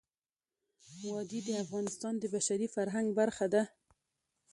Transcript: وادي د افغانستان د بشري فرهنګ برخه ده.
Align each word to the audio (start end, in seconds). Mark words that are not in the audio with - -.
وادي 1.11 1.39
د 1.47 1.49
افغانستان 1.63 2.13
د 2.19 2.23
بشري 2.35 2.67
فرهنګ 2.75 3.07
برخه 3.19 3.45
ده. 3.53 3.63